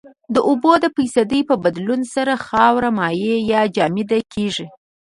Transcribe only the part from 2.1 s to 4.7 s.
سره خاوره مایع یا جامد کیږي